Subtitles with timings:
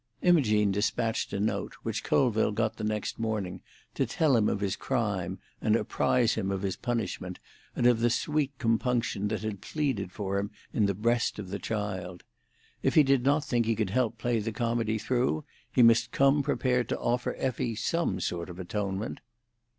[0.23, 3.61] Imogene despatched a note, which Colville got the next morning,
[3.93, 7.37] to tell him of his crime, and apprise him of his punishment,
[7.75, 11.59] and of the sweet compunction that had pleaded for him in the breast of the
[11.59, 12.23] child.
[12.81, 16.41] If he did not think he could help play the comedy through, he must come
[16.41, 19.19] prepared to offer Effie some sort of atonement.